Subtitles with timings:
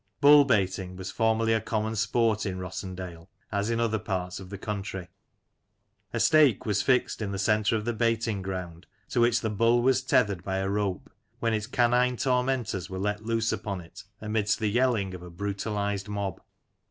[0.19, 4.57] Bull baiting was formerly a common sport in Rossendale, as in other parts of the
[4.57, 5.09] country.
[6.11, 9.83] A stake was fixed in the centre of the baiting ground, to which the bull
[9.83, 14.57] was tethered by a rope, when its canine tormentors were let loose upon it amidst
[14.57, 16.41] the yelling of a brutalized mob.